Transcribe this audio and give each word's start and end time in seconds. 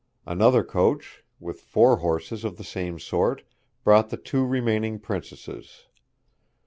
Another 0.25 0.63
coach, 0.63 1.23
with 1.39 1.61
four 1.61 1.97
horses 1.97 2.43
of 2.43 2.57
the 2.57 2.63
same 2.63 2.97
sort, 2.97 3.43
brought 3.83 4.09
the 4.09 4.17
two 4.17 4.43
remaining 4.43 4.97
princesses. 4.97 5.85